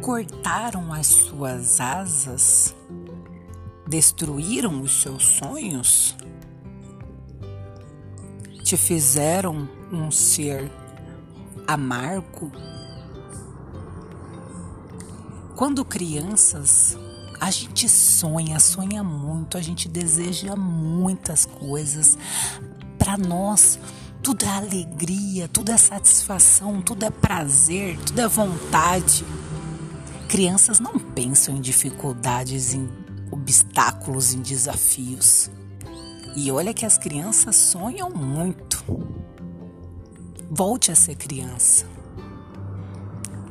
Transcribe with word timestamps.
cortaram 0.00 0.92
as 0.92 1.06
suas 1.06 1.80
asas, 1.80 2.74
destruíram 3.86 4.80
os 4.80 5.02
seus 5.02 5.24
sonhos, 5.24 6.16
te 8.64 8.76
fizeram 8.76 9.68
um 9.92 10.10
ser 10.10 10.70
amargo. 11.66 12.50
Quando 15.54 15.84
crianças, 15.84 16.96
a 17.38 17.50
gente 17.50 17.88
sonha, 17.88 18.58
sonha 18.58 19.04
muito, 19.04 19.58
a 19.58 19.60
gente 19.60 19.88
deseja 19.88 20.56
muitas 20.56 21.44
coisas. 21.44 22.16
Para 22.98 23.18
nós, 23.18 23.78
tudo 24.22 24.44
é 24.44 24.48
alegria, 24.48 25.48
tudo 25.48 25.70
é 25.72 25.76
satisfação, 25.76 26.80
tudo 26.80 27.04
é 27.04 27.10
prazer, 27.10 27.98
tudo 27.98 28.20
é 28.20 28.28
vontade. 28.28 29.24
Crianças 30.30 30.78
não 30.78 30.96
pensam 30.96 31.56
em 31.56 31.60
dificuldades, 31.60 32.72
em 32.72 32.88
obstáculos, 33.32 34.32
em 34.32 34.40
desafios. 34.40 35.50
E 36.36 36.52
olha 36.52 36.72
que 36.72 36.86
as 36.86 36.96
crianças 36.96 37.56
sonham 37.56 38.08
muito. 38.10 38.84
Volte 40.48 40.92
a 40.92 40.94
ser 40.94 41.16
criança. 41.16 41.84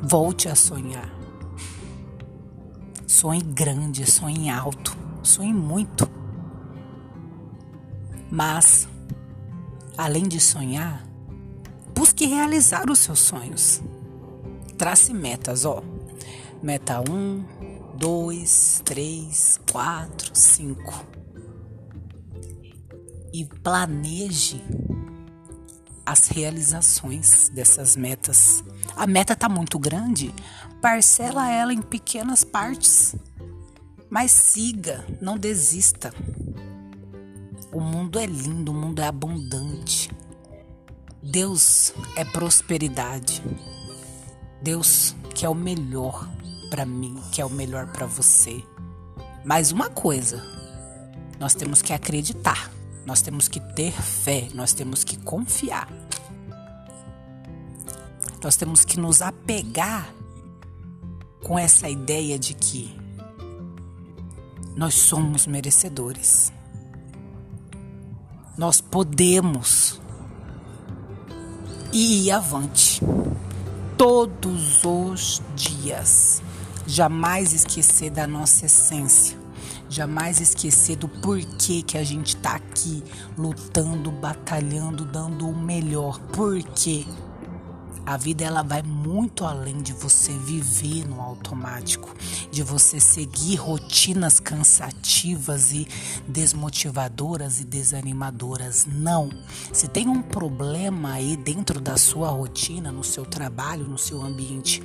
Volte 0.02 0.48
a 0.48 0.56
sonhar. 0.56 1.14
Sonhe 3.06 3.42
grande, 3.42 4.10
sonhe 4.10 4.50
alto, 4.50 4.96
sonhe 5.22 5.54
muito. 5.54 6.10
Mas, 8.32 8.88
além 9.98 10.30
de 10.30 10.40
sonhar, 10.40 11.06
busque 11.94 12.26
realizar 12.26 12.90
os 12.90 13.00
seus 13.00 13.20
sonhos. 13.20 13.82
Trace 14.78 15.14
metas, 15.14 15.66
ó. 15.66 15.84
Meta 16.62 17.00
1, 17.00 17.96
2, 17.98 18.82
3, 18.84 19.60
4, 19.72 20.32
5. 20.34 21.06
E 23.32 23.46
planeje 23.46 24.62
as 26.06 26.28
realizações 26.28 27.48
dessas 27.50 27.96
metas. 27.96 28.62
A 28.98 29.08
meta 29.08 29.34
está 29.34 29.48
muito 29.48 29.80
grande, 29.80 30.36
parcela 30.82 31.50
ela 31.50 31.74
em 31.74 31.82
pequenas 31.82 32.44
partes. 32.44 33.16
Mas 34.10 34.32
siga, 34.32 35.06
não 35.22 35.38
desista. 35.38 36.14
O 37.72 37.80
mundo 37.80 38.20
é 38.20 38.26
lindo, 38.26 38.74
o 38.74 38.76
mundo 38.76 39.02
é 39.02 39.08
abundante. 39.08 40.12
Deus 41.24 41.94
é 42.18 42.26
prosperidade. 42.26 43.42
Deus 44.62 45.16
quer 45.30 45.50
o 45.50 45.56
melhor 45.56 46.28
para 46.70 46.86
mim, 46.86 47.20
que 47.32 47.42
é 47.42 47.46
o 47.46 47.50
melhor 47.50 47.88
para 47.88 48.06
você. 48.06 48.64
Mas 49.44 49.72
uma 49.72 49.90
coisa, 49.90 50.44
nós 51.40 51.56
temos 51.56 51.82
que 51.82 51.94
acreditar, 51.94 52.72
nós 53.06 53.22
temos 53.22 53.48
que 53.48 53.60
ter 53.60 53.92
fé, 53.92 54.48
nós 54.54 54.74
temos 54.74 55.04
que 55.04 55.18
confiar. 55.18 55.88
Nós 58.44 58.56
temos 58.56 58.86
que 58.86 59.00
nos 59.00 59.22
apegar 59.22 60.14
com 61.44 61.58
essa 61.58 61.90
ideia 61.90 62.38
de 62.40 62.54
que 62.54 62.98
nós 64.76 64.94
somos 64.94 65.46
merecedores. 65.46 66.54
Nós 68.58 68.80
podemos 68.80 70.00
ir 71.92 72.32
avante 72.32 73.02
todos 74.00 74.86
os 74.86 75.42
dias. 75.58 76.42
Jamais 76.88 77.52
esquecer 77.52 78.10
da 78.10 78.26
nossa 78.26 78.66
essência, 78.66 79.38
jamais 79.90 80.40
esquecer 80.40 80.96
do 80.96 81.10
porquê 81.10 81.84
que 81.84 81.98
a 81.98 82.04
gente 82.04 82.30
está 82.38 82.56
aqui 82.56 83.04
lutando, 83.38 84.10
batalhando, 84.10 85.04
dando 85.04 85.50
o 85.50 85.56
melhor. 85.56 86.18
Porque 86.32 87.06
a 88.10 88.18
vida 88.18 88.44
ela 88.44 88.64
vai 88.64 88.82
muito 88.82 89.46
além 89.46 89.84
de 89.84 89.94
você 89.94 90.32
viver 90.32 91.08
no 91.08 91.22
automático, 91.22 92.12
de 92.50 92.64
você 92.64 93.00
seguir 93.00 93.58
rotinas 93.58 94.40
cansativas 94.40 95.72
e 95.74 95.88
desmotivadoras 96.28 97.60
e 97.60 97.66
desanimadoras. 97.66 98.88
Não. 98.88 99.30
Se 99.72 99.88
tem 99.88 100.10
um 100.10 100.24
problema 100.24 101.12
aí 101.12 101.38
dentro 101.38 101.80
da 101.80 101.98
sua 101.98 102.30
rotina, 102.30 102.92
no 102.92 103.04
seu 103.04 103.28
trabalho, 103.28 103.88
no 103.88 104.00
seu 104.00 104.24
ambiente 104.24 104.82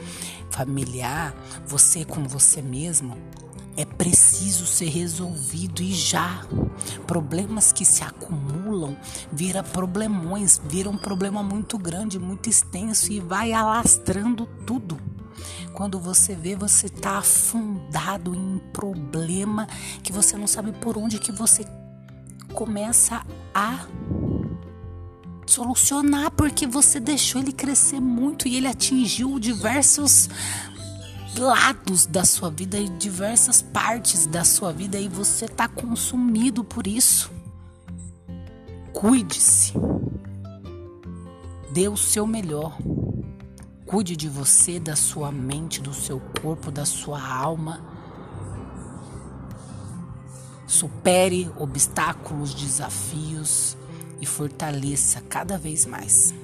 familiar, 0.50 1.34
você 1.66 2.04
com 2.04 2.24
você 2.24 2.60
mesmo, 2.60 3.16
é 3.76 3.84
preciso 3.84 4.66
ser 4.66 4.88
resolvido 4.88 5.82
e 5.82 5.92
já. 5.92 6.44
Problemas 7.06 7.72
que 7.72 7.84
se 7.84 8.02
acumulam 8.02 8.96
vira 9.32 9.62
problemões, 9.62 10.60
vira 10.64 10.88
um 10.88 10.96
problema 10.96 11.42
muito 11.42 11.78
grande, 11.78 12.18
muito 12.18 12.48
extenso 12.48 13.12
e 13.12 13.20
vai 13.20 13.52
alastrando 13.52 14.46
tudo. 14.66 14.98
Quando 15.72 15.98
você 15.98 16.34
vê, 16.36 16.54
você 16.54 16.86
está 16.86 17.18
afundado 17.18 18.34
em 18.34 18.38
um 18.38 18.58
problema 18.72 19.66
que 20.02 20.12
você 20.12 20.36
não 20.36 20.46
sabe 20.46 20.72
por 20.72 20.96
onde 20.96 21.18
que 21.18 21.32
você 21.32 21.64
começa 22.52 23.26
a 23.52 23.86
solucionar 25.46 26.30
porque 26.30 26.66
você 26.66 26.98
deixou 26.98 27.40
ele 27.40 27.52
crescer 27.52 28.00
muito 28.00 28.48
e 28.48 28.56
ele 28.56 28.66
atingiu 28.66 29.38
diversos 29.38 30.28
lados 31.36 32.06
da 32.06 32.24
sua 32.24 32.50
vida 32.50 32.78
e 32.78 32.88
diversas 32.88 33.62
partes 33.62 34.26
da 34.26 34.44
sua 34.44 34.72
vida 34.72 34.98
e 34.98 35.08
você 35.08 35.44
está 35.44 35.68
consumido 35.68 36.64
por 36.64 36.86
isso. 36.86 37.30
Cuide-se. 38.92 39.72
Dê 41.72 41.88
o 41.88 41.96
seu 41.96 42.26
melhor. 42.26 42.76
Cuide 43.86 44.16
de 44.16 44.28
você, 44.28 44.80
da 44.80 44.96
sua 44.96 45.30
mente, 45.30 45.80
do 45.80 45.92
seu 45.92 46.20
corpo, 46.40 46.70
da 46.70 46.84
sua 46.84 47.20
alma. 47.20 47.80
Supere 50.66 51.50
obstáculos, 51.56 52.54
desafios 52.54 53.76
e 54.20 54.26
fortaleça 54.26 55.20
cada 55.20 55.58
vez 55.58 55.84
mais. 55.86 56.34